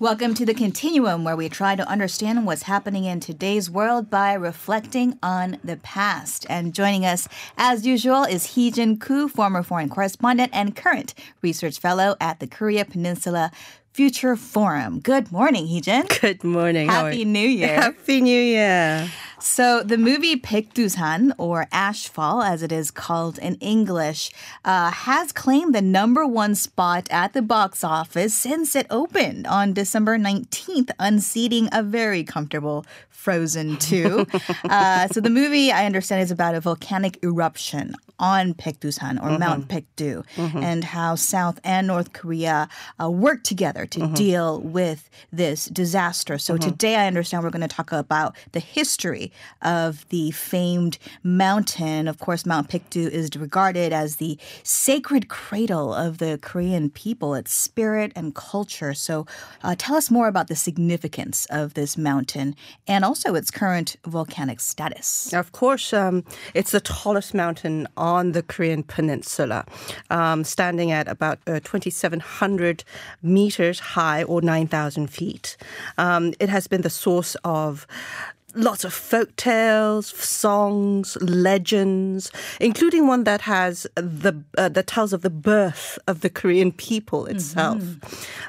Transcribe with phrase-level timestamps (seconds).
[0.00, 4.32] Welcome to the Continuum, where we try to understand what's happening in today's world by
[4.32, 6.44] reflecting on the past.
[6.48, 12.16] And joining us, as usual, is Heejin Koo, former foreign correspondent and current research fellow
[12.20, 13.52] at the Korea Peninsula
[13.92, 14.98] Future Forum.
[14.98, 16.20] Good morning, Heejin.
[16.20, 16.88] Good morning.
[16.88, 17.24] Happy?
[17.24, 17.76] New Year.
[17.80, 19.08] Happy New Year.
[19.46, 24.30] So the movie Baekdusan, or Ashfall as it is called in English,
[24.64, 29.74] uh, has claimed the number one spot at the box office since it opened on
[29.74, 32.86] December 19th, unseating a very comfortable
[33.24, 34.26] Frozen 2.
[34.64, 39.66] uh, so the movie, I understand, is about a volcanic eruption on Baekdusan or Mount
[39.66, 40.24] Baekdu
[40.62, 42.68] and how South and North Korea
[43.02, 46.38] uh, work together to deal with this disaster.
[46.38, 49.32] So today I understand we're going to talk about the history
[49.62, 52.06] of the famed mountain.
[52.06, 57.52] Of course, Mount Baekdu is regarded as the sacred cradle of the Korean people, its
[57.52, 58.94] spirit and culture.
[58.94, 59.26] So
[59.62, 62.54] uh, tell us more about the significance of this mountain
[62.86, 65.32] and also its current volcanic status.
[65.32, 69.64] Of course, um, it's the tallest mountain on the Korean peninsula,
[70.10, 72.84] um, standing at about uh, 2,700
[73.22, 75.56] meters high or 9,000 feet.
[75.98, 77.86] Um, it has been the source of
[78.54, 82.30] lots of folk tales, songs, legends,
[82.60, 87.26] including one that has the uh, that tells of the birth of the Korean people
[87.26, 87.82] itself.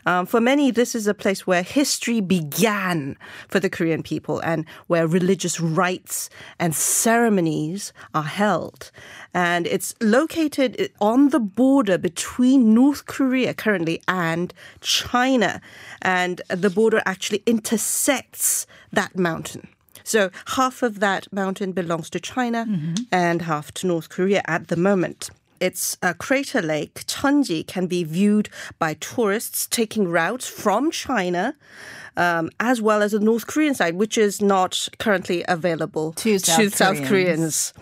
[0.05, 4.65] Um, for many, this is a place where history began for the Korean people and
[4.87, 8.91] where religious rites and ceremonies are held.
[9.33, 15.61] And it's located on the border between North Korea currently and China.
[16.01, 19.67] And the border actually intersects that mountain.
[20.05, 22.65] So half of that mountain belongs to China
[23.11, 25.29] and half to North Korea at the moment.
[25.59, 31.55] Its uh, crater lake, Cheonji, can be viewed by tourists taking routes from China,
[32.17, 36.11] um, as well as the North Korean side, which is not currently available
[36.53, 37.73] To South Koreans.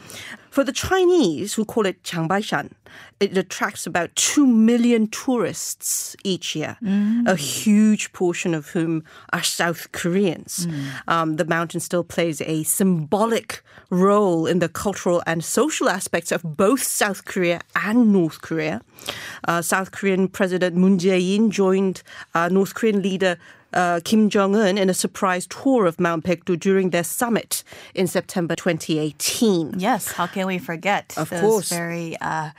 [0.53, 2.73] For the Chinese, who call it Changbaishan,
[3.19, 6.77] it attracts about 2 million tourists each year,
[7.25, 10.67] a huge portion of whom are South Koreans.
[11.07, 16.43] Um, the mountain still plays a symbolic role in the cultural and social aspects of
[16.43, 18.83] both South Korea and North Korea.
[19.47, 22.03] Uh, South Korean President Moon Jae-in joined
[22.35, 23.39] uh, North Korean leader
[23.73, 27.63] uh, Kim Jong Un in a surprise tour of Mount Baekdu during their summit
[27.93, 29.75] in September 2018.
[29.79, 31.69] Yes, how can we forget Of those course.
[31.69, 32.51] very uh,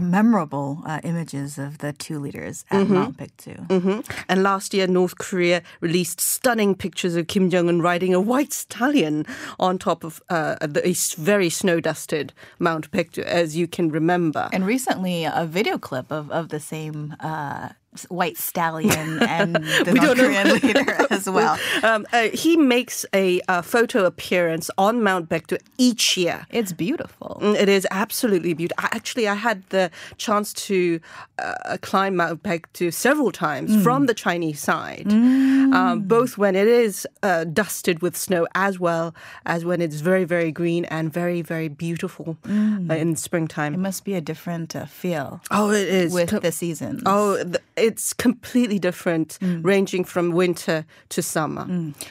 [0.00, 3.56] memorable uh, images of the two leaders at Mount Baekdu?
[3.82, 8.20] hmm And last year, North Korea released stunning pictures of Kim Jong Un riding a
[8.20, 9.24] white stallion
[9.58, 10.82] on top of uh, the
[11.18, 14.48] very snow-dusted Mount Baekdu, as you can remember.
[14.52, 17.70] And recently, a video clip of, of the same uh,
[18.04, 20.18] white stallion and the We North.
[20.18, 21.58] Korean leader as well.
[21.82, 26.46] Um, uh, he makes a uh, photo appearance on Mount Baekdu each year.
[26.50, 27.38] It's beautiful.
[27.42, 28.84] Mm, It is absolutely beautiful.
[28.92, 31.00] Actually, I had the chance to
[31.38, 37.06] uh, climb Mount Baekdu several times from the Chinese side, um, both when it is
[37.22, 39.14] uh, dusted with snow as well
[39.44, 43.74] as when it's very, very green and very, very beautiful uh, in springtime.
[43.74, 46.12] It must be a different uh, feel Oh, it is.
[46.12, 47.02] with the seasons.
[47.06, 47.56] Oh, th-
[47.88, 49.38] it's completely different,
[49.72, 51.64] ranging from winter to summer.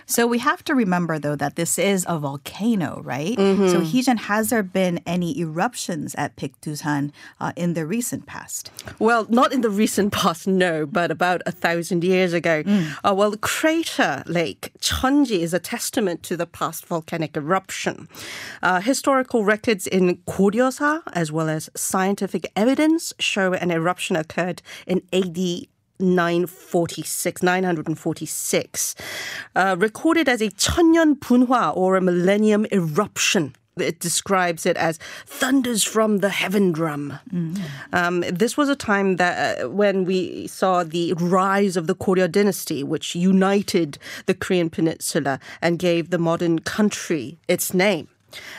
[0.06, 3.38] So we have to remember, though, that this is a volcano, right?
[3.72, 8.72] So, Heejin, has there been any eruptions at Baekdusan uh, in the recent past?
[9.00, 12.64] Well, not in the recent past, no, but about a thousand years ago.
[13.04, 18.08] Uh, well, the crater lake Cheonji is a testament to the past volcanic eruption.
[18.64, 25.02] Uh, historical records in Koryosa, as well as scientific evidence, show an eruption occurred in
[25.12, 25.65] AD
[25.99, 28.95] 946, 946,
[29.55, 33.55] uh, recorded as a 천년 분화 or a millennium eruption.
[33.77, 37.19] It describes it as thunders from the heaven drum.
[37.93, 42.31] Um, this was a time that uh, when we saw the rise of the Koryo
[42.31, 48.09] dynasty, which united the Korean peninsula and gave the modern country its name.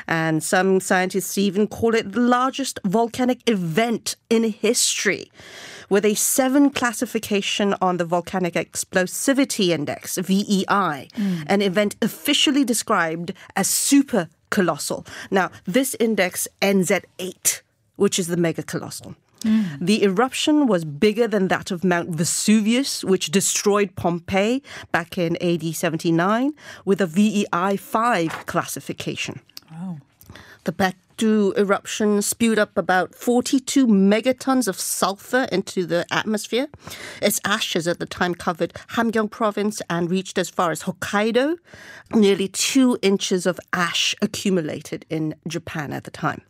[0.06, 5.30] And some scientists even call it the largest volcanic event in history,
[5.88, 11.42] with a seven classification on the Volcanic Explosivity Index, VEI, hmm.
[11.46, 15.06] an event officially described as super colossal.
[15.30, 17.62] Now, this index ends at eight,
[17.96, 19.14] which is the mega colossal.
[19.42, 19.62] Hmm.
[19.80, 24.62] The eruption was bigger than that of Mount Vesuvius, which destroyed Pompeii
[24.92, 26.52] back in AD 79
[26.84, 29.40] with a VEI 5 classification.
[30.64, 36.68] The Baek- Baekdu eruption spewed up about 42 megatons of sulfur into the atmosphere.
[37.22, 41.56] Its ashes at the time covered Hamgyong province and reached as far as Hokkaido.
[42.14, 46.42] Nearly two inches of ash accumulated in Japan at the time.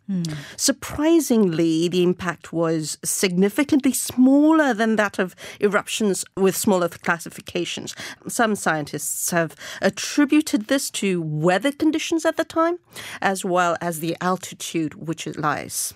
[0.55, 7.95] Surprisingly, the impact was significantly smaller than that of eruptions with smaller classifications.
[8.27, 12.77] Some scientists have attributed this to weather conditions at the time,
[13.21, 14.56] as well as the altitude
[14.95, 15.93] which it lies.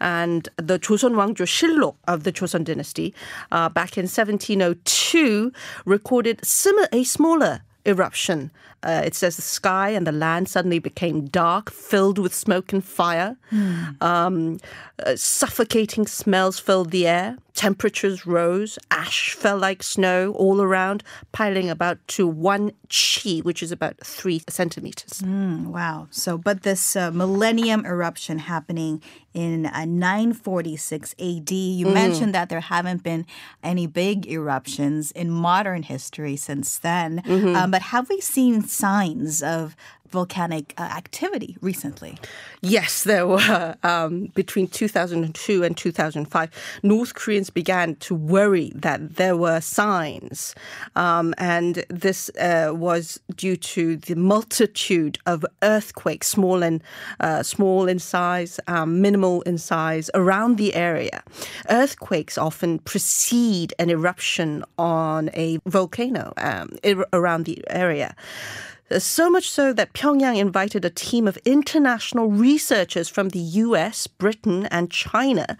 [0.00, 3.14] And the Joseon Wangjo Shillok of the Joseon dynasty,
[3.50, 5.52] uh, back in 1702,
[5.84, 8.50] recorded similar, a smaller eruption.
[8.82, 12.84] Uh, it says the sky and the land suddenly became dark, filled with smoke and
[12.84, 13.36] fire.
[14.00, 14.58] Um,
[15.04, 17.36] uh, suffocating smells filled the air.
[17.54, 18.78] Temperatures rose.
[18.90, 21.02] Ash fell like snow all around,
[21.32, 25.20] piling about to one chi, which is about three centimeters.
[25.20, 26.08] Mm, wow.
[26.10, 29.02] So, but this uh, millennium eruption happening
[29.34, 33.26] in uh, 946 AD, you mentioned that there haven't been
[33.62, 37.22] any big eruptions in modern history since then.
[37.56, 39.76] Um, but have we seen signs of
[40.12, 42.18] volcanic uh, activity recently?
[42.60, 43.74] Yes, there were.
[43.82, 50.54] Um, between 2002 and 2005, North Koreans began to worry that there were signs.
[50.94, 56.82] Um, and this uh, was due to the multitude of earthquakes, small and
[57.20, 61.22] uh, small in size, um, minimal in size, around the area.
[61.68, 66.68] Earthquakes often precede an eruption on a volcano um,
[67.12, 68.14] around the area.
[68.98, 74.66] So much so that Pyongyang invited a team of international researchers from the US, Britain,
[74.66, 75.56] and China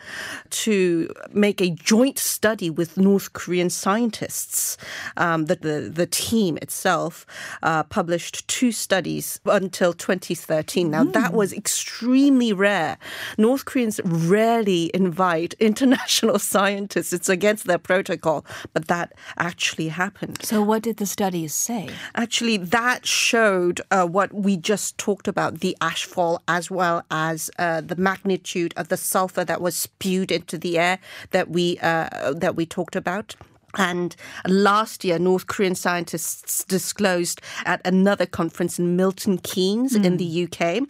[0.51, 4.77] to make a joint study with North Korean scientists.
[5.17, 7.25] Um, the, the, the team itself
[7.63, 10.91] uh, published two studies until 2013.
[10.91, 12.99] Now, that was extremely rare.
[13.39, 20.43] North Koreans rarely invite international scientists, it's against their protocol, but that actually happened.
[20.43, 21.89] So, what did the studies say?
[22.15, 27.81] Actually, that showed uh, what we just talked about the ashfall as well as uh,
[27.81, 30.99] the magnitude of the sulfur that was spewed into the air
[31.31, 33.37] that we uh, that we talked about.
[33.75, 34.15] And
[34.47, 40.83] last year, North Korean scientists disclosed at another conference in Milton Keynes in the UK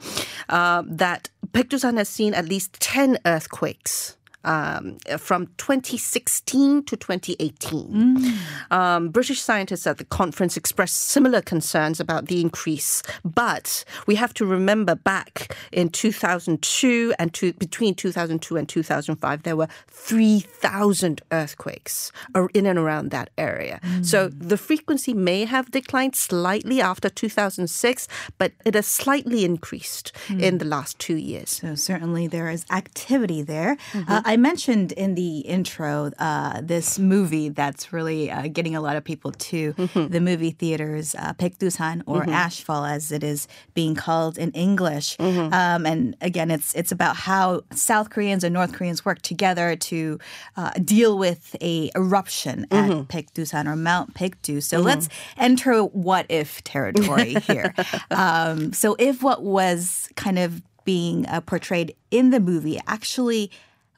[0.49, 4.17] uh, that Baekdusan has seen at least 10 earthquakes.
[4.45, 8.39] Um, from 2016 to 2018.
[8.71, 14.35] Um, British scientists at the conference expressed similar concerns about the increase, but we have
[14.35, 22.11] to remember back in 2002 and to, between 2002 and 2005, there were 3,000 earthquakes
[22.55, 23.81] in and around that area.
[24.03, 30.59] So the frequency may have declined slightly after 2006, but it has slightly increased in
[30.59, 31.51] the last two years.
[31.51, 33.77] So certainly there is activity there.
[34.09, 38.97] Uh, I mentioned in the intro uh, this movie that's really uh, getting a lot
[38.97, 39.75] of people to
[40.09, 45.17] the movie theaters, uh, Baekdusan or Ashfall as it is being called in English.
[45.21, 50.19] Um, and again, it's it's about how South Koreans and North Koreans work together to
[50.57, 54.63] uh, deal with a eruption at Baekdusan or Mount Baekdu.
[54.63, 57.75] So let's enter what if territory here.
[58.11, 63.51] um, so if what was kind of being uh, portrayed in the movie actually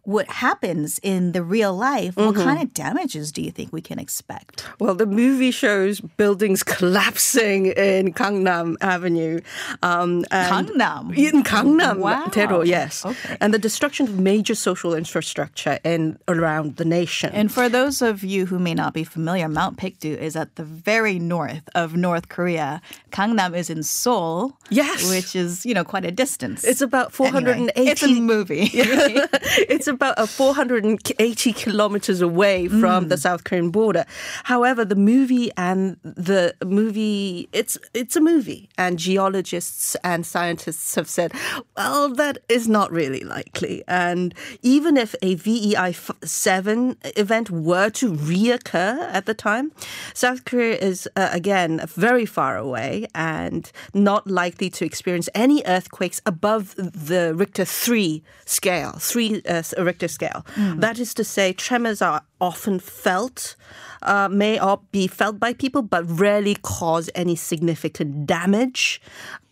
[0.05, 3.99] what happens in the real life, what kind of damages do you think we can
[3.99, 4.67] expect?
[4.79, 9.41] Well, the movie shows buildings collapsing in Gangnam Avenue.
[9.83, 11.17] Um, and- Gangnam?
[11.17, 12.27] In Gangnam, Wow.
[12.27, 13.05] Daero, yes.
[13.05, 13.37] Okay.
[13.41, 17.31] And the destruction of major social infrastructure in around the nation.
[17.33, 20.65] And for those of you who may not be familiar, Mount Baekdu is at the
[20.65, 22.81] very north of North Korea.
[23.11, 25.09] Gangnam is in Seoul, Yes.
[25.11, 26.65] which is you know quite a distance.
[26.65, 28.71] it's about Anyway, 480 it's a movie.
[28.75, 34.05] it's about a 480 kilometers away from the South Korean border.
[34.45, 41.09] However, the movie and the movie, it's it's a movie, and geologists and scientists have
[41.09, 41.33] said,
[41.77, 43.85] well, that is not really likely.
[43.89, 49.73] And even if a VEI seven event were to reoccur at the time,
[50.13, 56.21] South Korea is uh, again very far away and not likely to experience any earthquakes
[56.27, 60.45] above the Richter three scale, three uh, Richter scale.
[60.57, 63.57] That is to say, tremors are often felt,
[64.03, 69.01] uh, may or be felt by people, but rarely cause any significant damage.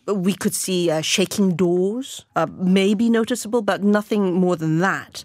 [0.05, 5.23] We could see uh, shaking doors, uh, may be noticeable, but nothing more than that.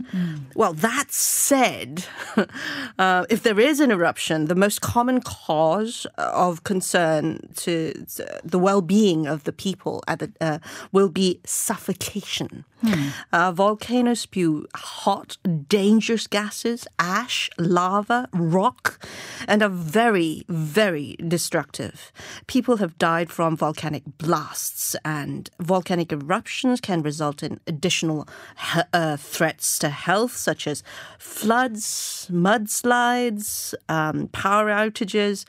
[0.55, 2.05] Well, that said,
[2.99, 7.93] uh, if there is an eruption, the most common cause of concern to
[8.45, 10.59] the well-being of the people at the, uh,
[10.93, 12.65] will be suffocation.
[13.33, 15.37] Uh, volcanoes spew hot,
[15.69, 19.05] dangerous gases, ash, lava, rock,
[19.49, 22.13] and are very, very destructive.
[22.47, 28.29] People have died from volcanic blasts, and volcanic eruptions can result in additional
[28.73, 30.83] he- uh, threats to health, such as
[31.19, 35.45] floods, mudslides, um, power outages,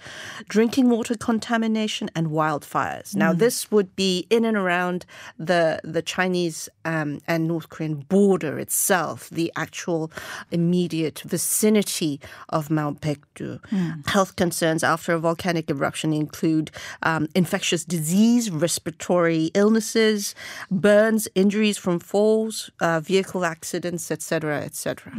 [0.47, 3.15] drinking water contamination, and wildfires.
[3.15, 5.05] Now, this would be in and around
[5.37, 10.11] the the Chinese um, and North Korean border itself, the actual
[10.51, 13.59] immediate vicinity of Mount Baekdu.
[14.07, 16.71] Health concerns after a volcanic eruption include
[17.03, 20.35] um, infectious disease, respiratory illnesses,
[20.71, 25.13] burns, injuries from falls, uh, vehicle accidents, etc., etc.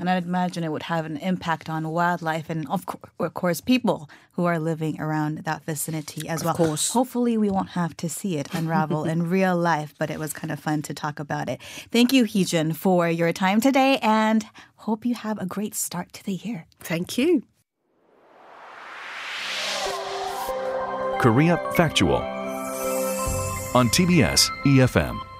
[0.00, 3.60] And I'd imagine it would have an impact on wildlife and, of, cour- of course,
[3.60, 6.52] people who are living around that vicinity as well.
[6.52, 6.90] Of course.
[6.90, 10.52] Hopefully, we won't have to see it unravel in real life, but it was kind
[10.52, 11.60] of fun to talk about it.
[11.90, 16.24] Thank you, Heejin, for your time today, and hope you have a great start to
[16.24, 16.66] the year.
[16.80, 17.44] Thank you.
[21.18, 22.16] Korea Factual
[23.74, 25.35] on TBS EFM.